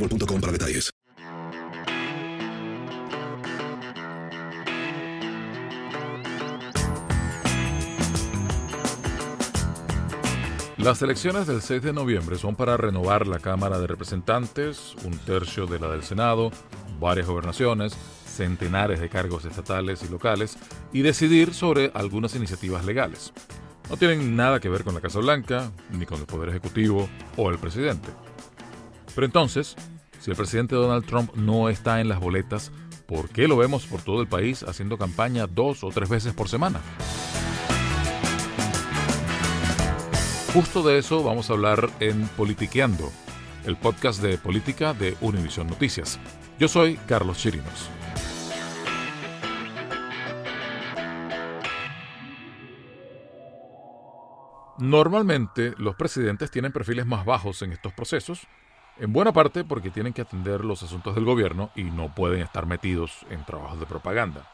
para. 0.00 0.90
Las 10.78 11.02
elecciones 11.02 11.46
del 11.46 11.60
6 11.60 11.82
de 11.82 11.92
noviembre 11.92 12.38
son 12.38 12.56
para 12.56 12.78
renovar 12.78 13.26
la 13.26 13.38
Cámara 13.38 13.78
de 13.78 13.86
Representantes, 13.86 14.94
un 15.04 15.18
tercio 15.18 15.66
de 15.66 15.78
la 15.78 15.88
del 15.88 16.02
Senado, 16.02 16.50
varias 16.98 17.26
gobernaciones, 17.26 17.94
centenares 18.24 19.00
de 19.00 19.10
cargos 19.10 19.44
estatales 19.44 20.02
y 20.02 20.08
locales 20.08 20.56
y 20.94 21.02
decidir 21.02 21.52
sobre 21.52 21.90
algunas 21.92 22.34
iniciativas 22.34 22.86
legales. 22.86 23.34
No 23.90 23.98
tienen 23.98 24.36
nada 24.36 24.60
que 24.60 24.70
ver 24.70 24.84
con 24.84 24.94
la 24.94 25.00
Casa 25.02 25.18
Blanca, 25.18 25.70
ni 25.90 26.06
con 26.06 26.20
el 26.20 26.26
Poder 26.26 26.48
Ejecutivo 26.48 27.10
o 27.36 27.50
el 27.50 27.58
presidente. 27.58 28.08
Pero 29.14 29.26
entonces, 29.26 29.76
si 30.20 30.30
el 30.30 30.36
presidente 30.36 30.74
Donald 30.74 31.04
Trump 31.04 31.34
no 31.34 31.68
está 31.68 32.00
en 32.00 32.08
las 32.08 32.20
boletas, 32.20 32.72
¿por 33.06 33.28
qué 33.28 33.48
lo 33.48 33.56
vemos 33.56 33.86
por 33.86 34.02
todo 34.02 34.20
el 34.20 34.28
país 34.28 34.62
haciendo 34.62 34.98
campaña 34.98 35.46
dos 35.46 35.82
o 35.84 35.88
tres 35.88 36.08
veces 36.08 36.32
por 36.32 36.48
semana? 36.48 36.80
Justo 40.52 40.82
de 40.82 40.98
eso 40.98 41.22
vamos 41.22 41.48
a 41.48 41.52
hablar 41.52 41.88
en 42.00 42.26
Politiqueando, 42.36 43.10
el 43.66 43.76
podcast 43.76 44.20
de 44.20 44.36
política 44.36 44.94
de 44.94 45.16
Univision 45.20 45.68
Noticias. 45.68 46.18
Yo 46.58 46.66
soy 46.66 46.96
Carlos 47.06 47.38
Chirinos. 47.38 47.88
Normalmente 54.80 55.74
los 55.76 55.94
presidentes 55.94 56.50
tienen 56.50 56.72
perfiles 56.72 57.06
más 57.06 57.24
bajos 57.24 57.60
en 57.62 57.72
estos 57.72 57.92
procesos, 57.92 58.48
en 59.00 59.12
buena 59.12 59.32
parte 59.32 59.64
porque 59.64 59.90
tienen 59.90 60.12
que 60.12 60.22
atender 60.22 60.64
los 60.64 60.82
asuntos 60.82 61.14
del 61.14 61.24
gobierno 61.24 61.70
y 61.74 61.84
no 61.84 62.14
pueden 62.14 62.42
estar 62.42 62.66
metidos 62.66 63.24
en 63.30 63.44
trabajos 63.44 63.80
de 63.80 63.86
propaganda. 63.86 64.46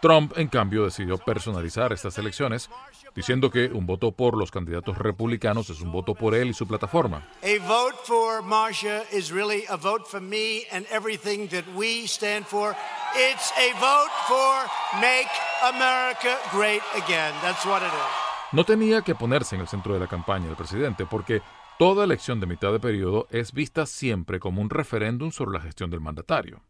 Trump, 0.00 0.32
en 0.38 0.46
cambio, 0.46 0.84
decidió 0.84 1.18
personalizar 1.18 1.92
estas 1.92 2.16
elecciones, 2.18 2.70
diciendo 3.16 3.50
que 3.50 3.66
un 3.66 3.84
voto 3.84 4.12
por 4.12 4.36
los 4.36 4.52
candidatos 4.52 4.96
republicanos 4.96 5.70
es 5.70 5.80
un 5.80 5.90
voto 5.90 6.14
por 6.14 6.36
él 6.36 6.50
y 6.50 6.54
su 6.54 6.68
plataforma. 6.68 7.26
A 7.42 7.58
vote 7.66 7.96
for 8.04 8.42
Marcia 8.42 9.02
is 9.12 9.32
really 9.32 9.64
a 9.68 9.76
vote 9.76 10.04
for 10.08 10.20
me 10.20 10.62
and 10.72 10.86
everything 10.92 11.48
that 11.48 11.64
we 11.76 12.04
stand 12.06 12.46
for. 12.46 12.76
It's 13.16 13.52
a 13.58 13.72
vote 13.80 14.12
for 14.28 15.00
Make 15.00 15.28
America 15.64 16.38
Great 16.52 16.82
Again. 16.94 17.34
That's 17.42 17.66
what 17.66 17.82
it 17.82 17.92
is. 17.92 18.28
No 18.52 18.64
tenía 18.64 19.02
que 19.02 19.14
ponerse 19.14 19.56
en 19.56 19.60
el 19.60 19.68
centro 19.68 19.92
de 19.92 20.00
la 20.00 20.06
campaña 20.06 20.46
del 20.46 20.56
presidente 20.56 21.04
porque 21.04 21.42
toda 21.78 22.04
elección 22.04 22.40
de 22.40 22.46
mitad 22.46 22.72
de 22.72 22.80
periodo 22.80 23.28
es 23.30 23.52
vista 23.52 23.86
siempre 23.86 24.40
como 24.40 24.60
un 24.60 24.68
referéndum 24.68 25.30
sobre 25.30 25.52
la 25.52 25.60
gestión 25.60 25.90
del 25.90 26.00
mandatario. 26.00 26.62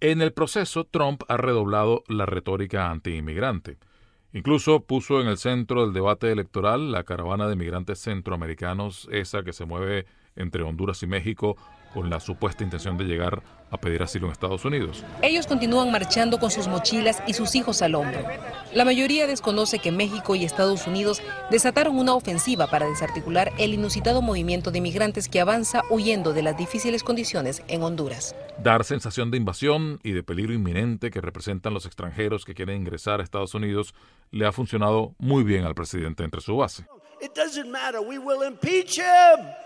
En 0.00 0.22
el 0.22 0.32
proceso, 0.32 0.84
Trump 0.84 1.22
ha 1.28 1.36
redoblado 1.36 2.04
la 2.08 2.24
retórica 2.24 2.90
anti-inmigrante. 2.90 3.78
Incluso 4.32 4.84
puso 4.84 5.20
en 5.20 5.28
el 5.28 5.38
centro 5.38 5.84
del 5.84 5.92
debate 5.92 6.30
electoral 6.30 6.92
la 6.92 7.04
caravana 7.04 7.48
de 7.48 7.56
migrantes 7.56 8.00
centroamericanos, 8.00 9.08
esa 9.10 9.42
que 9.42 9.52
se 9.52 9.64
mueve 9.64 10.06
entre 10.36 10.62
Honduras 10.62 11.02
y 11.02 11.06
México 11.06 11.56
con 11.94 12.10
la 12.10 12.20
supuesta 12.20 12.64
intención 12.64 12.98
de 12.98 13.04
llegar 13.04 13.42
a 13.70 13.78
pedir 13.78 14.02
asilo 14.02 14.26
en 14.26 14.32
Estados 14.32 14.64
Unidos. 14.64 15.04
Ellos 15.22 15.46
continúan 15.46 15.90
marchando 15.90 16.38
con 16.38 16.50
sus 16.50 16.68
mochilas 16.68 17.22
y 17.26 17.34
sus 17.34 17.54
hijos 17.54 17.80
al 17.82 17.94
hombro. 17.94 18.20
La 18.74 18.84
mayoría 18.84 19.26
desconoce 19.26 19.78
que 19.78 19.92
México 19.92 20.34
y 20.34 20.44
Estados 20.44 20.86
Unidos 20.86 21.22
desataron 21.50 21.96
una 21.96 22.14
ofensiva 22.14 22.66
para 22.66 22.86
desarticular 22.86 23.52
el 23.58 23.74
inusitado 23.74 24.20
movimiento 24.20 24.70
de 24.70 24.80
migrantes 24.80 25.28
que 25.28 25.40
avanza 25.40 25.82
huyendo 25.90 26.32
de 26.32 26.42
las 26.42 26.56
difíciles 26.56 27.02
condiciones 27.02 27.62
en 27.68 27.82
Honduras. 27.82 28.34
Dar 28.62 28.84
sensación 28.84 29.30
de 29.30 29.38
invasión 29.38 30.00
y 30.02 30.12
de 30.12 30.22
peligro 30.22 30.52
inminente 30.52 31.10
que 31.10 31.20
representan 31.20 31.74
los 31.74 31.86
extranjeros 31.86 32.44
que 32.44 32.54
quieren 32.54 32.76
ingresar 32.76 33.20
a 33.20 33.22
Estados 33.24 33.54
Unidos 33.54 33.94
le 34.30 34.46
ha 34.46 34.52
funcionado 34.52 35.14
muy 35.18 35.44
bien 35.44 35.64
al 35.64 35.74
presidente 35.74 36.24
entre 36.24 36.40
su 36.40 36.56
base. 36.56 36.84
It 37.20 37.34
doesn't 37.34 37.70
matter. 37.70 38.00
We 38.00 38.18
will 38.18 38.42
impeach 38.46 38.98
him. 38.98 39.63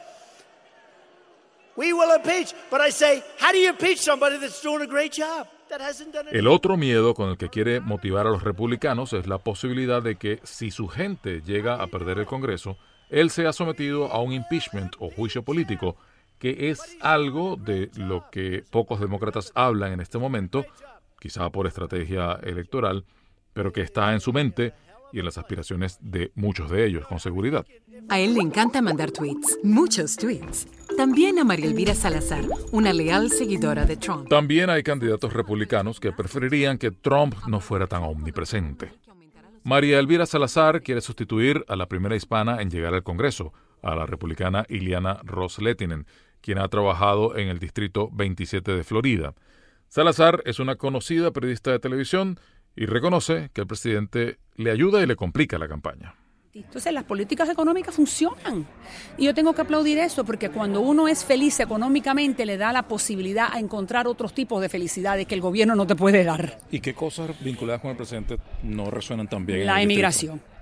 We 1.79 1.93
will 1.93 2.11
impeach. 2.13 2.57
But 2.73 2.81
I 2.81 2.91
say, 2.91 3.23
how 3.39 3.53
do 3.53 3.59
you 3.59 3.71
impeach 3.71 3.99
somebody 3.99 4.37
that's 4.37 4.61
doing 4.61 4.83
a 4.83 4.87
great 4.87 5.13
job? 5.13 5.47
That 5.69 5.81
hasn't 5.81 6.13
done 6.13 6.27
El 6.33 6.49
otro 6.49 6.77
miedo 6.77 7.15
con 7.15 7.29
el 7.29 7.37
que 7.37 7.51
quiere 7.51 7.79
motivar 7.79 8.27
a 8.27 8.31
los 8.31 8.43
republicanos 8.43 9.13
es 9.13 9.29
la 9.29 9.39
posibilidad 9.39 10.03
de 10.03 10.17
que 10.17 10.41
si 10.43 10.73
su 10.73 10.89
gente 10.89 11.41
llega 11.41 11.81
a 11.81 11.87
perder 11.87 12.19
el 12.19 12.27
Congreso, 12.27 12.77
él 13.11 13.31
sea 13.31 13.53
sometido 13.53 14.11
a 14.11 14.21
un 14.21 14.33
impeachment 14.33 14.97
o 14.99 15.09
juicio 15.09 15.45
político, 15.45 15.95
que 16.41 16.71
es 16.71 16.97
algo 17.01 17.55
de 17.57 17.93
lo 17.95 18.29
que 18.33 18.65
pocos 18.69 18.99
demócratas 18.99 19.53
hablan 19.55 19.93
en 19.93 20.01
este 20.01 20.19
momento, 20.19 20.67
quizá 21.21 21.49
por 21.51 21.69
estrategia 21.69 22.41
electoral, 22.43 23.05
pero 23.53 23.73
que 23.73 23.83
está 23.83 24.13
en 24.13 24.21
su 24.21 24.33
mente 24.33 24.75
y 25.13 25.19
en 25.19 25.25
las 25.25 25.39
aspiraciones 25.39 25.99
de 26.01 26.33
muchos 26.35 26.71
de 26.71 26.87
ellos, 26.87 27.07
con 27.07 27.21
seguridad. 27.21 27.67
A 28.09 28.19
él 28.21 28.35
le 28.35 28.41
encanta 28.41 28.81
mandar 28.83 29.11
tweets, 29.11 29.59
muchos 29.63 30.17
tweets. 30.17 30.67
También 30.97 31.39
a 31.39 31.45
María 31.45 31.67
Elvira 31.67 31.95
Salazar, 31.95 32.45
una 32.73 32.93
leal 32.93 33.31
seguidora 33.31 33.85
de 33.85 33.97
Trump. 33.97 34.29
También 34.29 34.71
hay 34.71 34.83
candidatos 34.83 35.33
republicanos 35.33 36.01
que 36.01 36.13
preferirían 36.13 36.79
que 36.79 36.91
Trump 36.91 37.35
no 37.47 37.61
fuera 37.61 37.87
tan 37.87 38.03
omnipresente. 38.03 38.93
María 39.65 39.99
Elvira 39.99 40.25
Salazar 40.25 40.83
quiere 40.83 41.01
sustituir 41.01 41.65
a 41.69 41.77
la 41.77 41.87
primera 41.87 42.17
hispana 42.17 42.63
en 42.63 42.71
llegar 42.71 42.95
al 42.95 43.03
Congreso, 43.03 43.53
a 43.83 43.95
la 43.95 44.07
republicana 44.07 44.65
Iliana 44.69 45.21
Ross-Lehtinen, 45.25 46.07
quien 46.41 46.59
ha 46.59 46.69
trabajado 46.69 47.37
en 47.37 47.49
el 47.49 47.59
Distrito 47.59 48.09
27 48.13 48.73
de 48.73 48.85
Florida. 48.85 49.35
Salazar 49.89 50.43
es 50.45 50.59
una 50.59 50.77
conocida 50.77 51.33
periodista 51.33 51.71
de 51.71 51.79
televisión 51.79 52.39
y 52.79 52.87
reconoce 52.87 53.51
que 53.53 53.63
el 53.63 53.67
presidente 53.67 54.39
le 54.55 54.71
ayuda 54.71 55.03
y 55.03 55.07
le 55.07 55.17
complica 55.17 55.59
la 55.59 55.67
campaña. 55.67 56.15
Entonces 56.55 56.93
las 56.93 57.03
políticas 57.03 57.49
económicas 57.49 57.95
funcionan. 57.95 58.67
Y 59.17 59.25
yo 59.25 59.35
tengo 59.35 59.53
que 59.53 59.63
aplaudir 59.63 59.99
eso 59.99 60.25
porque 60.25 60.51
cuando 60.51 60.81
uno 60.81 61.09
es 61.09 61.25
feliz 61.25 61.59
económicamente 61.59 62.47
le 62.47 62.57
da 62.57 62.73
la 62.73 62.87
posibilidad 62.87 63.49
a 63.53 63.59
encontrar 63.59 64.07
otros 64.07 64.33
tipos 64.33 64.61
de 64.63 64.69
felicidades 64.69 65.27
que 65.27 65.35
el 65.35 65.41
gobierno 65.41 65.75
no 65.75 65.89
te 65.89 65.97
puede 65.97 66.23
dar. 66.23 66.61
¿Y 66.71 66.79
qué 66.79 66.95
cosas 66.95 67.31
vinculadas 67.43 67.81
con 67.81 67.91
el 67.91 67.97
presidente 67.97 68.39
no 68.63 68.91
resuenan 68.91 69.27
tan 69.27 69.45
bien? 69.45 69.67
La 69.67 69.83
emigración. 69.83 70.35
El 70.37 70.58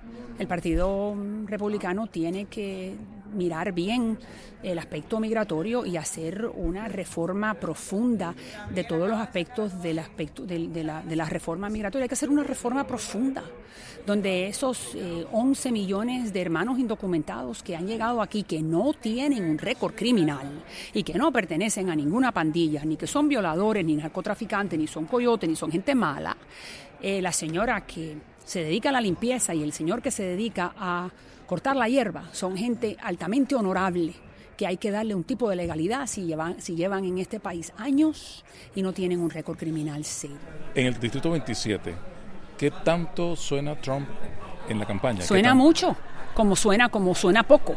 Partido 0.46 1.16
Republicano 1.46 2.06
tiene 2.08 2.44
que 2.46 2.94
mirar 3.32 3.72
bien 3.72 4.18
el 4.62 4.78
aspecto 4.78 5.20
migratorio 5.20 5.84
y 5.86 5.96
hacer 5.96 6.46
una 6.54 6.88
reforma 6.88 7.54
profunda 7.54 8.34
de 8.74 8.84
todos 8.84 9.08
los 9.08 9.18
aspectos 9.18 9.80
de, 9.82 9.94
la, 9.94 11.24
reforma 11.28 11.68
migratoria. 11.68 12.04
Hay 12.04 12.08
que 12.08 12.14
hacer 12.14 12.30
una 12.30 12.42
reforma 12.42 12.86
profunda 12.86 13.44
donde 14.04 14.48
esos 14.48 14.96
11 15.32 15.68
eh, 15.68 15.72
millones 15.72 16.32
de 16.32 16.40
hermanos 16.40 16.78
indocumentados 16.78 17.62
que 17.62 17.76
han 17.76 17.86
llegado 17.86 18.22
aquí, 18.22 18.44
que 18.44 18.62
no 18.62 18.92
tienen 18.92 19.44
un 19.44 19.58
récord 19.58 19.94
criminal 19.94 20.64
y 20.94 21.02
que 21.02 21.14
no 21.14 21.32
pertenecen 21.32 21.90
a 21.90 21.96
ninguna 21.96 22.32
pandilla, 22.32 22.84
ni 22.84 22.96
que 22.96 23.06
son 23.06 23.28
violadores, 23.28 23.84
ni 23.84 23.96
narcotraficantes, 23.96 24.78
ni 24.78 24.86
son 24.86 25.06
coyotes, 25.06 25.48
ni 25.48 25.56
son 25.56 25.70
gente 25.70 25.94
mala, 25.94 26.36
eh, 27.00 27.20
la 27.20 27.32
señora 27.32 27.84
que 27.84 28.16
se 28.46 28.62
dedica 28.62 28.88
a 28.88 28.92
la 28.92 29.00
limpieza 29.00 29.54
y 29.54 29.62
el 29.62 29.72
señor 29.72 30.00
que 30.00 30.10
se 30.10 30.22
dedica 30.22 30.72
a 30.78 31.10
cortar 31.46 31.76
la 31.76 31.88
hierba 31.88 32.24
son 32.32 32.56
gente 32.56 32.96
altamente 33.02 33.54
honorable 33.54 34.14
que 34.56 34.66
hay 34.66 34.78
que 34.78 34.90
darle 34.90 35.14
un 35.14 35.24
tipo 35.24 35.50
de 35.50 35.56
legalidad 35.56 36.06
si 36.06 36.24
llevan, 36.24 36.62
si 36.62 36.76
llevan 36.76 37.04
en 37.04 37.18
este 37.18 37.40
país 37.40 37.72
años 37.76 38.44
y 38.74 38.82
no 38.82 38.92
tienen 38.92 39.20
un 39.20 39.30
récord 39.30 39.58
criminal 39.58 40.04
serio. 40.04 40.38
En 40.74 40.86
el 40.86 40.98
Distrito 40.98 41.30
27, 41.30 41.94
¿qué 42.56 42.70
tanto 42.70 43.36
suena 43.36 43.78
Trump 43.78 44.08
en 44.68 44.78
la 44.78 44.86
campaña? 44.86 45.22
Suena 45.22 45.52
mucho, 45.52 45.94
como 46.32 46.56
suena, 46.56 46.88
como 46.88 47.14
suena 47.14 47.42
poco. 47.42 47.74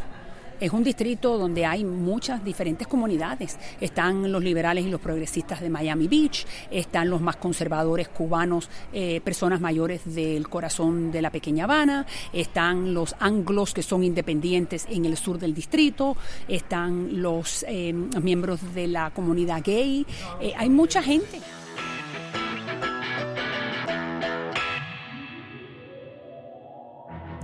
Es 0.59 0.73
un 0.73 0.83
distrito 0.83 1.37
donde 1.37 1.65
hay 1.65 1.85
muchas 1.85 2.43
diferentes 2.43 2.87
comunidades. 2.87 3.57
Están 3.79 4.31
los 4.31 4.43
liberales 4.43 4.85
y 4.85 4.89
los 4.89 4.99
progresistas 4.99 5.61
de 5.61 5.69
Miami 5.69 6.07
Beach, 6.07 6.45
están 6.69 7.09
los 7.09 7.21
más 7.21 7.37
conservadores 7.37 8.09
cubanos, 8.09 8.69
eh, 8.91 9.21
personas 9.21 9.61
mayores 9.61 10.01
del 10.13 10.49
corazón 10.49 11.11
de 11.11 11.21
la 11.21 11.29
pequeña 11.29 11.63
Habana, 11.63 12.05
están 12.33 12.93
los 12.93 13.15
anglos 13.19 13.73
que 13.73 13.83
son 13.83 14.03
independientes 14.03 14.85
en 14.89 15.05
el 15.05 15.15
sur 15.15 15.39
del 15.39 15.53
distrito, 15.53 16.17
están 16.47 17.21
los 17.21 17.63
eh, 17.67 17.93
miembros 17.93 18.73
de 18.73 18.87
la 18.87 19.11
comunidad 19.11 19.61
gay. 19.63 20.05
Eh, 20.41 20.53
hay 20.57 20.69
mucha 20.69 21.01
gente. 21.01 21.39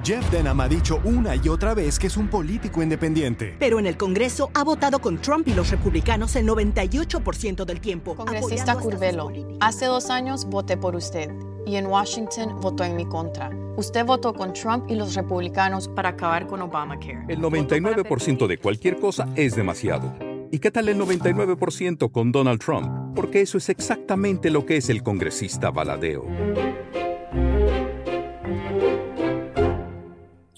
Jeff 0.05 0.29
Denham 0.29 0.61
ha 0.61 0.67
dicho 0.67 1.01
una 1.03 1.35
y 1.35 1.49
otra 1.49 1.73
vez 1.73 1.97
que 1.97 2.05
es 2.05 2.15
un 2.15 2.27
político 2.27 2.83
independiente. 2.83 3.55
Pero 3.57 3.79
en 3.79 3.87
el 3.87 3.97
Congreso 3.97 4.51
ha 4.53 4.63
votado 4.63 4.99
con 4.99 5.17
Trump 5.17 5.47
y 5.47 5.53
los 5.55 5.71
republicanos 5.71 6.35
el 6.35 6.47
98% 6.47 7.65
del 7.65 7.81
tiempo. 7.81 8.13
Congresista 8.15 8.75
Curvelo, 8.75 9.31
hace 9.59 9.87
dos 9.87 10.11
años 10.11 10.45
voté 10.45 10.77
por 10.77 10.95
usted 10.95 11.31
y 11.65 11.77
en 11.77 11.87
Washington 11.87 12.61
votó 12.61 12.83
en 12.83 12.95
mi 12.95 13.07
contra. 13.07 13.49
Usted 13.77 14.05
votó 14.05 14.35
con 14.35 14.53
Trump 14.53 14.85
y 14.91 14.95
los 14.95 15.15
republicanos 15.15 15.87
para 15.87 16.09
acabar 16.09 16.45
con 16.45 16.61
Obamacare. 16.61 17.25
El 17.27 17.39
99% 17.39 18.45
de 18.45 18.59
cualquier 18.59 18.99
cosa 18.99 19.27
es 19.35 19.55
demasiado. 19.55 20.13
¿Y 20.51 20.59
qué 20.59 20.69
tal 20.69 20.87
el 20.87 20.99
99% 20.99 22.11
con 22.11 22.31
Donald 22.31 22.59
Trump? 22.59 23.15
Porque 23.15 23.41
eso 23.41 23.57
es 23.57 23.69
exactamente 23.69 24.51
lo 24.51 24.67
que 24.67 24.77
es 24.77 24.89
el 24.89 25.01
congresista 25.01 25.71
baladeo. 25.71 26.27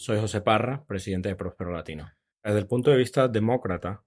Soy 0.08 0.22
José 0.22 0.40
Parra, 0.40 0.86
presidente 0.88 1.28
de 1.28 1.36
Próspero 1.36 1.74
Latino. 1.74 2.10
Desde 2.42 2.60
el 2.60 2.68
punto 2.68 2.92
de 2.92 2.96
vista 2.96 3.28
demócrata, 3.28 4.06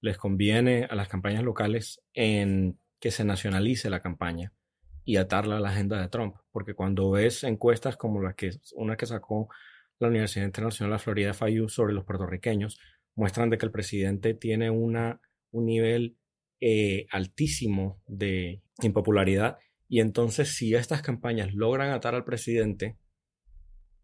les 0.00 0.16
conviene 0.16 0.86
a 0.88 0.94
las 0.94 1.08
campañas 1.08 1.42
locales 1.42 2.00
en 2.14 2.78
que 3.00 3.10
se 3.10 3.24
nacionalice 3.24 3.90
la 3.90 4.00
campaña 4.00 4.52
y 5.04 5.16
atarla 5.16 5.56
a 5.56 5.60
la 5.60 5.70
agenda 5.70 6.00
de 6.00 6.06
Trump, 6.06 6.36
porque 6.52 6.74
cuando 6.74 7.10
ves 7.10 7.42
encuestas 7.42 7.96
como 7.96 8.22
la 8.22 8.34
que 8.34 8.50
una 8.76 8.96
que 8.96 9.06
sacó 9.06 9.48
la 9.98 10.06
Universidad 10.06 10.46
Internacional 10.46 10.92
de 10.92 11.02
Florida 11.02 11.34
FIU 11.34 11.68
sobre 11.68 11.94
los 11.94 12.04
puertorriqueños, 12.04 12.78
muestran 13.16 13.50
de 13.50 13.58
que 13.58 13.66
el 13.66 13.72
presidente 13.72 14.34
tiene 14.34 14.70
una, 14.70 15.20
un 15.50 15.66
nivel 15.66 16.16
eh, 16.60 17.08
altísimo 17.10 18.00
de 18.06 18.62
impopularidad 18.82 19.58
y 19.88 19.98
entonces 19.98 20.54
si 20.54 20.76
estas 20.76 21.02
campañas 21.02 21.52
logran 21.54 21.90
atar 21.90 22.14
al 22.14 22.22
presidente 22.22 22.99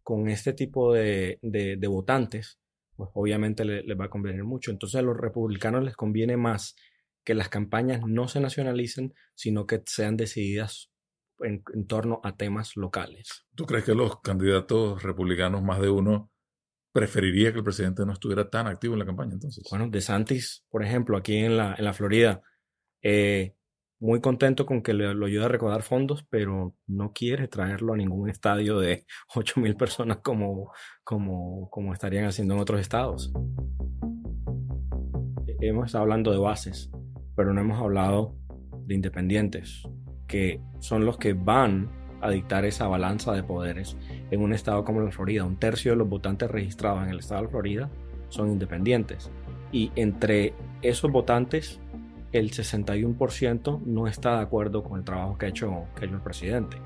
con 0.06 0.28
este 0.28 0.52
tipo 0.52 0.92
de, 0.92 1.40
votantes, 1.88 2.60
pues 2.94 3.10
obviamente 3.14 3.64
les 3.64 3.84
le 3.84 3.96
va 3.96 4.04
a 4.04 4.08
convenir 4.08 4.44
mucho. 4.44 4.70
Entonces 4.70 5.00
a 5.00 5.02
los 5.02 5.16
republicanos 5.16 5.82
les 5.82 5.96
conviene 5.96 6.36
más 6.36 6.76
que 7.24 7.34
las 7.34 7.48
campañas 7.48 8.02
no 8.06 8.28
se 8.28 8.38
nacionalicen, 8.38 9.14
sino 9.34 9.66
que 9.66 9.82
sean 9.84 10.16
decididas 10.16 10.92
en, 11.40 11.64
torno 11.88 12.20
a 12.22 12.36
temas 12.36 12.76
locales. 12.76 13.46
¿Tú 13.56 13.66
crees 13.66 13.84
que 13.84 13.96
los 13.96 14.20
candidatos 14.20 15.02
republicanos, 15.02 15.64
más 15.64 15.80
de 15.80 15.90
uno, 15.90 16.30
preferiría 16.92 17.50
que 17.50 17.58
el 17.58 17.64
presidente 17.64 18.06
no 18.06 18.12
estuviera 18.12 18.48
tan 18.48 18.68
activo 18.68 18.94
en 18.94 19.00
la 19.00 19.06
campaña 19.06 19.32
entonces? 19.32 19.64
Bueno, 19.68 19.88
de 19.88 20.00
Santis, 20.00 20.64
por 20.70 20.84
ejemplo, 20.84 21.16
aquí 21.16 21.34
en 21.34 21.56
la, 21.56 21.74
en 21.76 21.84
la 21.84 21.92
Florida, 21.92 22.42
eh, 23.02 23.56
muy 23.98 24.20
contento 24.20 24.66
con 24.66 24.82
que 24.82 24.92
le, 24.94 25.14
lo 25.14 25.26
ayude 25.26 25.44
a 25.44 25.48
recaudar 25.48 25.82
fondos, 25.82 26.24
pero 26.28 26.74
no 26.86 27.12
quiere 27.12 27.48
traerlo 27.48 27.94
a 27.94 27.96
ningún 27.96 28.28
estadio 28.28 28.78
de 28.78 29.04
8.000 29.34 29.76
personas 29.76 30.18
como, 30.18 30.72
como, 31.04 31.70
como 31.70 31.92
estarían 31.92 32.26
haciendo 32.26 32.54
en 32.54 32.60
otros 32.60 32.80
estados. 32.80 33.32
Hemos 35.60 35.86
estado 35.86 36.02
hablando 36.02 36.32
de 36.32 36.38
bases, 36.38 36.90
pero 37.34 37.52
no 37.54 37.60
hemos 37.60 37.80
hablado 37.80 38.36
de 38.84 38.94
independientes, 38.94 39.82
que 40.28 40.60
son 40.80 41.06
los 41.06 41.16
que 41.16 41.32
van 41.32 41.90
a 42.20 42.30
dictar 42.30 42.64
esa 42.64 42.88
balanza 42.88 43.32
de 43.32 43.42
poderes 43.42 43.96
en 44.30 44.42
un 44.42 44.52
estado 44.52 44.84
como 44.84 45.00
la 45.00 45.10
Florida. 45.10 45.44
Un 45.44 45.58
tercio 45.58 45.92
de 45.92 45.96
los 45.96 46.08
votantes 46.08 46.50
registrados 46.50 47.02
en 47.04 47.10
el 47.10 47.20
estado 47.20 47.42
de 47.42 47.48
Florida 47.48 47.90
son 48.28 48.50
independientes. 48.50 49.30
Y 49.72 49.90
entre 49.96 50.54
esos 50.82 51.10
votantes 51.10 51.80
el 52.38 52.50
61% 52.50 53.82
no 53.84 54.06
está 54.06 54.36
de 54.36 54.42
acuerdo 54.42 54.82
con 54.82 54.98
el 54.98 55.04
trabajo 55.04 55.38
que 55.38 55.46
ha, 55.46 55.48
hecho, 55.48 55.84
que 55.94 56.04
ha 56.04 56.06
hecho 56.06 56.16
el 56.16 56.22
presidente. 56.22 56.76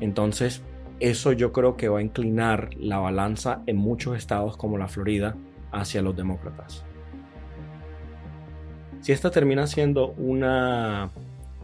Entonces, 0.00 0.62
eso 1.00 1.32
yo 1.32 1.52
creo 1.52 1.76
que 1.76 1.88
va 1.88 1.98
a 1.98 2.02
inclinar 2.02 2.70
la 2.76 2.98
balanza 2.98 3.62
en 3.66 3.76
muchos 3.76 4.16
estados 4.16 4.56
como 4.56 4.78
la 4.78 4.88
Florida 4.88 5.36
hacia 5.72 6.02
los 6.02 6.16
demócratas. 6.16 6.84
Si 9.00 9.10
esta 9.10 9.30
termina 9.30 9.66
siendo 9.66 10.12
una 10.12 11.10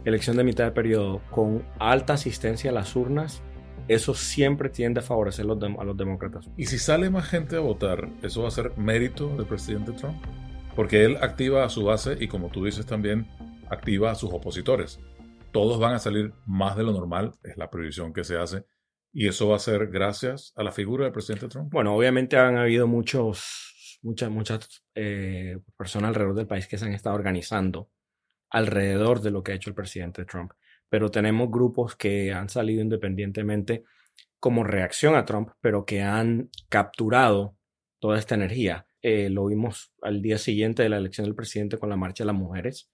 elección 0.05 0.37
de 0.37 0.45
mitad 0.45 0.65
de 0.65 0.73
periodo 0.73 1.21
con 1.31 1.63
alta 1.79 2.15
asistencia 2.15 2.71
a 2.71 2.75
las 2.75 2.97
urnas, 2.97 3.43
eso 3.87 4.13
siempre 4.13 4.69
tiende 4.69 5.01
a 5.01 5.03
favorecer 5.03 5.47
a 5.47 5.85
los 5.85 5.97
demócratas. 5.97 6.51
Y 6.57 6.67
si 6.67 6.79
sale 6.79 7.09
más 7.11 7.27
gente 7.27 7.57
a 7.57 7.61
votar, 7.61 8.09
¿eso 8.23 8.43
va 8.43 8.49
a 8.49 8.51
ser 8.51 8.77
mérito 8.77 9.29
del 9.37 9.47
presidente 9.47 9.93
Trump? 9.93 10.17
Porque 10.79 11.05
él 11.05 11.17
activa 11.21 11.65
a 11.65 11.71
su 11.71 11.83
base 11.83 12.17
y 12.21 12.29
como 12.29 12.51
tú 12.51 12.65
dices 12.65 12.87
también, 12.87 13.27
activa 13.69 14.13
a 14.13 14.15
sus 14.15 14.33
opositores. 14.33 15.01
Todos 15.51 15.81
van 15.81 15.95
a 15.95 15.99
salir 15.99 16.33
más 16.47 16.77
de 16.77 16.85
lo 16.85 16.93
normal, 16.93 17.33
es 17.43 17.57
la 17.57 17.69
previsión 17.69 18.13
que 18.13 18.23
se 18.23 18.37
hace. 18.37 18.65
Y 19.13 19.27
eso 19.27 19.49
va 19.49 19.57
a 19.57 19.59
ser 19.59 19.89
gracias 19.89 20.53
a 20.55 20.63
la 20.63 20.71
figura 20.71 21.03
del 21.03 21.13
presidente 21.13 21.49
Trump. 21.49 21.73
Bueno, 21.73 21.97
obviamente 21.97 22.37
han 22.37 22.59
habido 22.59 22.87
muchos, 22.87 23.99
muchas, 24.03 24.31
muchas 24.31 24.85
eh, 24.95 25.59
personas 25.77 26.11
alrededor 26.11 26.37
del 26.37 26.47
país 26.47 26.69
que 26.69 26.79
se 26.79 26.85
han 26.85 26.93
estado 26.93 27.17
organizando 27.17 27.91
alrededor 28.49 29.21
de 29.21 29.33
lo 29.33 29.43
que 29.43 29.51
ha 29.51 29.57
hecho 29.57 29.71
el 29.71 29.75
presidente 29.75 30.27
Trump. 30.27 30.53
Pero 30.89 31.11
tenemos 31.11 31.51
grupos 31.51 31.97
que 31.97 32.33
han 32.33 32.49
salido 32.49 32.83
independientemente 32.83 33.83
como 34.39 34.63
reacción 34.63 35.17
a 35.17 35.25
Trump, 35.25 35.51
pero 35.61 35.85
que 35.85 36.03
han 36.03 36.51
capturado 36.69 37.57
toda 37.99 38.17
esta 38.17 38.37
energía. 38.37 38.87
Eh, 39.03 39.31
lo 39.31 39.47
vimos 39.47 39.93
al 40.03 40.23
día 40.23 40.39
siguiente 40.39 40.83
de 40.83 40.89
la 40.89 40.99
elección 40.99 41.25
del 41.25 41.35
presidente 41.35 41.79
con 41.79 41.89
la 41.89 41.97
marcha 41.97 42.25
de 42.25 42.27
las 42.27 42.37
mujeres. 42.37 42.91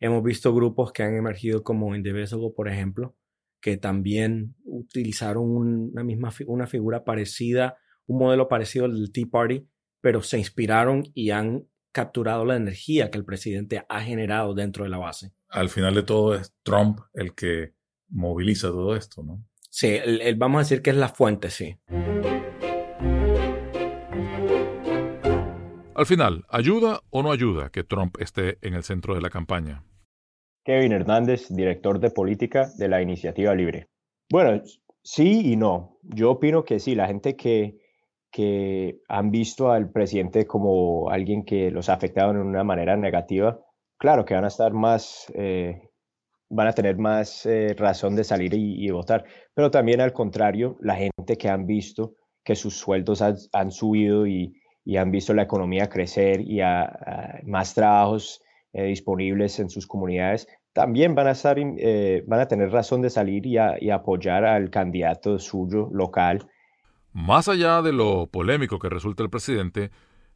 Hemos 0.00 0.22
visto 0.22 0.54
grupos 0.54 0.92
que 0.92 1.02
han 1.02 1.14
emergido 1.14 1.62
como 1.62 1.94
Indivisible, 1.94 2.50
por 2.54 2.68
ejemplo, 2.68 3.16
que 3.60 3.76
también 3.76 4.54
utilizaron 4.64 5.44
una 5.44 6.04
misma 6.04 6.32
una 6.46 6.66
figura 6.66 7.04
parecida, 7.04 7.76
un 8.06 8.18
modelo 8.18 8.48
parecido 8.48 8.84
al 8.84 8.94
del 8.94 9.12
Tea 9.12 9.26
Party, 9.30 9.66
pero 10.00 10.22
se 10.22 10.38
inspiraron 10.38 11.04
y 11.14 11.30
han 11.30 11.66
capturado 11.92 12.44
la 12.44 12.56
energía 12.56 13.10
que 13.10 13.18
el 13.18 13.24
presidente 13.24 13.84
ha 13.88 14.02
generado 14.02 14.54
dentro 14.54 14.84
de 14.84 14.90
la 14.90 14.98
base. 14.98 15.32
Al 15.48 15.70
final 15.70 15.94
de 15.94 16.02
todo 16.02 16.34
es 16.34 16.54
Trump 16.62 17.00
el 17.14 17.34
que 17.34 17.72
moviliza 18.08 18.68
todo 18.68 18.94
esto, 18.94 19.22
¿no? 19.22 19.42
Sí, 19.70 19.98
vamos 20.36 20.58
a 20.58 20.62
decir 20.62 20.82
que 20.82 20.90
es 20.90 20.96
la 20.96 21.08
fuente, 21.08 21.50
sí. 21.50 21.78
Al 25.96 26.04
final, 26.04 26.44
¿ayuda 26.50 27.00
o 27.08 27.22
no 27.22 27.32
ayuda 27.32 27.70
que 27.70 27.82
Trump 27.82 28.20
esté 28.20 28.58
en 28.60 28.74
el 28.74 28.82
centro 28.82 29.14
de 29.14 29.22
la 29.22 29.30
campaña? 29.30 29.82
Kevin 30.62 30.92
Hernández, 30.92 31.46
director 31.48 31.98
de 32.00 32.10
política 32.10 32.68
de 32.76 32.88
la 32.88 33.00
Iniciativa 33.00 33.54
Libre. 33.54 33.88
Bueno, 34.30 34.60
sí 35.02 35.52
y 35.52 35.56
no. 35.56 35.96
Yo 36.02 36.32
opino 36.32 36.64
que 36.64 36.80
sí, 36.80 36.94
la 36.94 37.06
gente 37.06 37.34
que, 37.34 37.78
que 38.30 38.98
han 39.08 39.30
visto 39.30 39.70
al 39.70 39.90
presidente 39.90 40.46
como 40.46 41.08
alguien 41.08 41.46
que 41.46 41.70
los 41.70 41.88
ha 41.88 41.94
afectado 41.94 42.32
en 42.32 42.42
una 42.42 42.62
manera 42.62 42.94
negativa, 42.98 43.58
claro 43.96 44.26
que 44.26 44.34
van 44.34 44.44
a 44.44 44.48
estar 44.48 44.74
más, 44.74 45.32
eh, 45.34 45.80
van 46.50 46.66
a 46.66 46.74
tener 46.74 46.98
más 46.98 47.46
eh, 47.46 47.74
razón 47.74 48.16
de 48.16 48.24
salir 48.24 48.52
y, 48.52 48.90
votar. 48.90 49.24
Pero 49.54 49.70
también 49.70 50.02
al 50.02 50.12
contrario, 50.12 50.76
la 50.80 50.96
gente 50.96 51.38
que 51.38 51.48
han 51.48 51.64
visto 51.64 52.16
que 52.44 52.54
sus 52.54 52.76
sueldos 52.76 53.22
han, 53.22 53.70
subido 53.70 54.26
y, 54.26 54.52
han 54.94 55.10
visto 55.10 55.34
la 55.34 55.42
economía 55.42 55.88
crecer 55.88 56.40
y 56.40 56.60
a, 56.60 57.40
más 57.44 57.74
trabajos 57.74 58.40
eh, 58.72 58.84
disponibles 58.84 59.58
en 59.58 59.68
sus 59.68 59.88
comunidades, 59.88 60.46
también 60.72 61.16
van 61.16 61.26
a, 61.26 61.32
estar, 61.32 61.56
van 62.26 62.40
a 62.40 62.46
tener 62.46 62.70
razón 62.70 63.02
de 63.02 63.10
salir 63.10 63.44
y, 63.46 63.56
y 63.80 63.90
apoyar 63.90 64.44
al 64.44 64.70
candidato 64.70 65.38
suyo 65.40 65.88
local. 65.92 66.46
Más 67.12 67.48
allá 67.48 67.82
de 67.82 67.92
lo 67.92 68.28
polémico 68.28 68.78
que 68.78 68.90
resulta 68.90 69.22
el 69.22 69.30
presidente, 69.30 69.90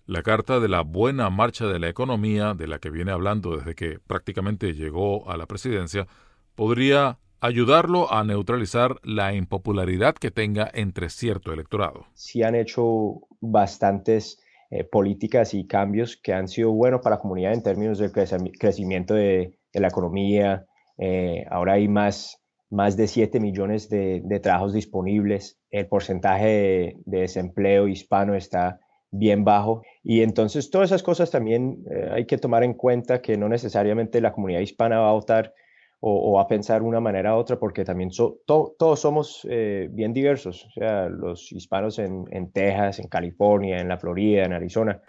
la 0.07 0.23
carta 0.23 0.59
de 0.59 0.69
la 0.69 0.81
buena 0.81 1.31
marcha 1.31 1.67
de 1.67 1.79
la 1.79 1.89
economía, 1.89 2.55
de 2.55 2.67
la 2.67 2.81
que 2.81 2.91
viene 2.91 3.13
hablando 3.13 3.57
desde 3.57 3.77
que 3.77 4.01
prácticamente 4.01 4.73
llegó 4.73 5.31
a 5.31 5.37
la 5.37 5.47
presidencia, 5.47 6.09
podría 6.57 7.19
ayudarlo 7.41 8.13
a 8.13 8.25
neutralizar 8.25 8.97
la 9.03 9.35
impopularidad 9.35 10.15
que 10.15 10.31
tenga 10.31 10.69
entre 10.75 11.11
cierto 11.11 11.53
electorado. 11.53 12.07
Sí 12.15 12.43
han 12.43 12.55
hecho 12.55 13.21
bastantes 13.41 14.40
eh, 14.73 14.85
políticas 14.85 15.53
y 15.55 15.67
cambios 15.67 16.17
que 16.17 16.33
han 16.33 16.47
sido 16.47 16.71
buenos 16.71 17.01
para 17.01 17.17
la 17.17 17.21
comunidad 17.21 17.55
en 17.55 17.63
términos 17.65 17.99
del 17.99 18.13
crecimiento 18.13 19.15
de, 19.15 19.59
la 19.73 19.89
economía. 19.89 20.65
Eh, 20.97 21.45
ahora 21.51 21.73
hay 21.73 21.89
más, 21.89 22.41
más 22.71 22.97
de 22.97 23.09
7 23.09 23.41
millones 23.41 23.89
de, 23.89 24.41
trabajos 24.41 24.73
disponibles. 24.73 25.59
El 25.71 25.89
porcentaje 25.89 26.95
de 27.05 27.19
desempleo 27.21 27.89
hispano 27.89 28.37
está 28.37 28.79
bien 29.11 29.43
bajo. 29.45 29.83
Y 30.05 30.23
entonces 30.23 30.71
todas 30.71 30.91
esas 30.91 31.03
cosas 31.03 31.33
también 31.33 31.85
eh, 31.91 32.09
hay 32.13 32.27
que 32.27 32.39
tomar 32.39 32.63
en 32.63 32.75
cuenta 32.75 33.21
que 33.21 33.37
no 33.37 33.49
necesariamente 33.49 34.21
la 34.21 34.33
comunidad 34.33 34.61
hispana 34.61 35.01
va 35.01 35.11
a 35.11 35.15
votar 35.15 35.53
o, 36.01 36.41
a 36.41 36.47
pensar 36.47 36.83
una 36.83 37.01
manera 37.01 37.37
u 37.37 37.39
otra, 37.39 37.59
porque 37.59 37.85
también 37.85 38.11
todos 38.47 39.01
somos 39.01 39.47
eh, 39.51 39.89
bien 39.91 40.13
diversos, 40.13 40.67
o 40.67 40.71
sea, 40.71 41.09
los 41.09 41.53
hispanos 41.53 41.99
en, 41.99 42.25
en 42.31 42.51
Texas, 42.53 42.99
en 42.99 43.09
California, 43.09 43.79
en 43.79 43.89
la 43.89 43.99
Florida, 43.99 44.45
en 44.45 44.55
Arizona. 44.55 45.01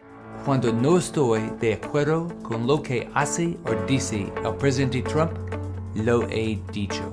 Cuando 0.45 0.73
no 0.73 0.97
estoy 0.97 1.41
de 1.59 1.73
acuerdo 1.75 2.27
con 2.41 2.65
lo 2.67 2.81
que 2.81 3.07
hace 3.13 3.57
o 3.65 3.85
dice 3.87 4.25
el 4.43 4.55
presidente 4.55 5.01
Trump, 5.03 5.31
lo 5.95 6.23
he 6.29 6.59
dicho. 6.73 7.03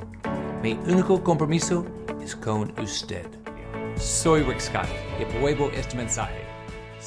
Mi 0.62 0.73
único 0.88 1.23
compromiso 1.23 1.85
es 2.23 2.35
con 2.35 2.73
usted. 2.80 3.26
Soy 3.97 4.42
Rick 4.42 4.61
Scott 4.61 4.88
y 5.20 5.25
apruebo 5.25 5.70
este 5.76 5.97
mensaje. 5.97 6.40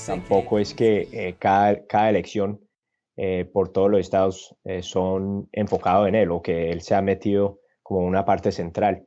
Tampoco 0.05 0.59
es 0.59 0.73
que 0.73 1.07
eh, 1.11 1.35
cada, 1.39 1.85
cada, 1.87 2.09
elección 2.09 2.59
eh, 3.23 3.45
por 3.45 3.69
todos 3.71 3.91
los 3.91 3.99
estados 3.99 4.55
eh, 4.63 4.81
son 4.81 5.47
enfocados 5.51 6.07
en 6.07 6.15
él 6.15 6.31
o 6.31 6.41
que 6.41 6.71
él 6.71 6.81
se 6.81 6.95
ha 6.95 7.03
metido 7.03 7.59
como 7.83 8.01
una 8.07 8.25
parte 8.25 8.51
central. 8.51 9.05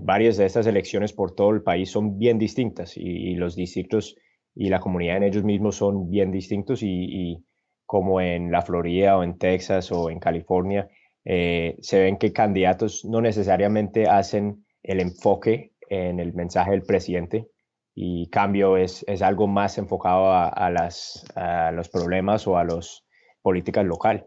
varias 0.00 0.36
de 0.36 0.46
estas 0.46 0.66
elecciones 0.66 1.12
por 1.12 1.34
todo 1.34 1.50
el 1.50 1.62
país 1.62 1.90
son 1.90 2.18
bien 2.18 2.38
distintas 2.38 2.96
y, 2.96 3.34
los 3.34 3.54
distritos 3.56 4.16
y 4.54 4.68
la 4.68 4.80
comunidad 4.80 5.16
en 5.18 5.24
ellos 5.24 5.44
mismos 5.44 5.76
son 5.76 6.10
bien 6.10 6.30
distintos 6.30 6.82
y, 6.82 7.44
como 7.86 8.20
en 8.20 8.50
la 8.50 8.62
Florida 8.62 9.18
o 9.18 9.22
en 9.22 9.38
Texas 9.38 9.92
o 9.92 10.10
en 10.10 10.18
California, 10.18 10.88
se 11.24 12.00
ven 12.00 12.16
que 12.18 12.32
candidatos 12.32 13.04
no 13.04 13.20
necesariamente 13.20 14.06
hacen 14.06 14.64
el 14.82 15.00
enfoque 15.00 15.72
en 15.88 16.20
el 16.20 16.32
mensaje 16.32 16.70
del 16.70 16.82
presidente, 16.82 17.48
y 17.94 18.28
cambio 18.30 18.76
es, 18.76 19.04
es 19.06 19.22
algo 19.22 19.46
más 19.46 19.76
enfocado 19.78 20.32
a, 20.32 20.70
las, 20.70 21.24
a 21.34 21.70
los 21.72 21.88
problemas 21.88 22.46
o 22.46 22.56
a 22.56 22.64
las 22.64 23.01
políticas 23.42 23.84
local. 23.84 24.26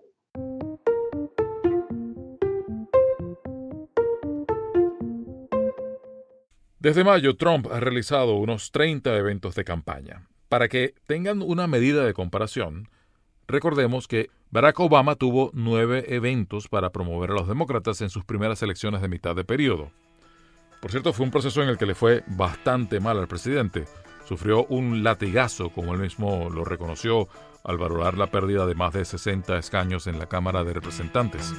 Desde 6.79 7.03
mayo, 7.03 7.35
Trump 7.35 7.65
ha 7.71 7.79
realizado 7.79 8.35
unos 8.35 8.71
30 8.71 9.17
eventos 9.17 9.55
de 9.55 9.63
campaña. 9.63 10.27
Para 10.49 10.67
que 10.67 10.93
tengan 11.07 11.41
una 11.41 11.65
medida 11.65 12.05
de 12.05 12.13
comparación, 12.13 12.89
recordemos 13.47 14.07
que 14.07 14.29
Barack 14.51 14.79
Obama 14.79 15.15
tuvo 15.15 15.49
nueve 15.53 16.05
eventos 16.15 16.67
para 16.67 16.91
promover 16.91 17.31
a 17.31 17.33
los 17.33 17.47
demócratas 17.47 18.01
en 18.01 18.11
sus 18.11 18.23
primeras 18.23 18.61
elecciones 18.61 19.01
de 19.01 19.07
mitad 19.07 19.35
de 19.35 19.43
periodo. 19.43 19.89
Por 20.79 20.91
cierto, 20.91 21.11
fue 21.11 21.25
un 21.25 21.31
proceso 21.31 21.63
en 21.63 21.69
el 21.69 21.79
que 21.79 21.87
le 21.87 21.95
fue 21.95 22.23
bastante 22.27 22.99
mal 22.99 23.17
al 23.17 23.27
presidente. 23.27 23.85
Sufrió 24.25 24.65
un 24.67 25.03
latigazo, 25.03 25.71
como 25.71 25.95
él 25.95 26.01
mismo 26.01 26.51
lo 26.51 26.63
reconoció, 26.63 27.27
al 27.65 27.77
valorar 27.77 28.17
la 28.17 28.27
pérdida 28.27 28.65
de 28.65 28.75
más 28.75 28.93
de 28.93 29.03
60 29.03 29.57
escaños 29.57 30.07
en 30.07 30.19
la 30.19 30.27
Cámara 30.27 30.63
de 30.63 30.73
Representantes. 30.73 31.53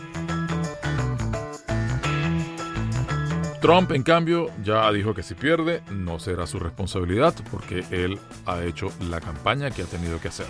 Trump, 3.61 3.91
en 3.91 4.05
cambio, 4.05 4.49
ya 4.63 4.91
dijo 4.93 5.13
que 5.13 5.25
si 5.25 5.35
pierde, 5.35 5.83
no 5.91 6.21
será 6.21 6.47
su 6.47 6.61
responsabilidad 6.61 7.35
porque 7.51 7.85
él 7.91 8.19
ha 8.47 8.63
hecho 8.63 8.93
la 9.11 9.21
campaña 9.21 9.71
que 9.71 9.83
ha 9.83 9.87
tenido 9.87 10.21
que 10.21 10.29
hacer. 10.29 10.47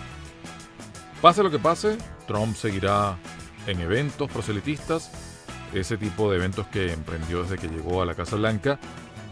Pase 1.22 1.42
lo 1.42 1.50
que 1.50 1.58
pase, 1.58 1.96
Trump 2.26 2.54
seguirá 2.54 3.16
en 3.66 3.80
eventos 3.80 4.30
proselitistas 4.30 5.10
ese 5.72 5.96
tipo 5.96 6.30
de 6.30 6.36
eventos 6.36 6.66
que 6.66 6.92
emprendió 6.92 7.42
desde 7.42 7.58
que 7.58 7.68
llegó 7.68 8.02
a 8.02 8.06
la 8.06 8.14
Casa 8.14 8.36
Blanca, 8.36 8.78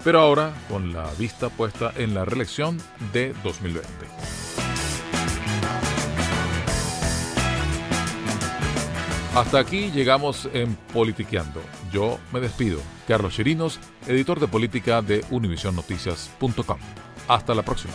pero 0.02 0.20
ahora 0.20 0.52
con 0.68 0.92
la 0.92 1.10
vista 1.18 1.48
puesta 1.48 1.92
en 1.96 2.14
la 2.14 2.24
reelección 2.24 2.78
de 3.12 3.34
2020. 3.44 4.33
Hasta 9.34 9.58
aquí 9.58 9.90
llegamos 9.90 10.48
en 10.52 10.76
Politiqueando. 10.92 11.60
Yo 11.92 12.18
me 12.32 12.38
despido. 12.38 12.78
Carlos 13.08 13.34
Chirinos, 13.34 13.80
editor 14.06 14.38
de 14.38 14.46
política 14.46 15.02
de 15.02 15.24
univisionnoticias.com. 15.28 16.78
Hasta 17.26 17.54
la 17.54 17.62
próxima. 17.64 17.94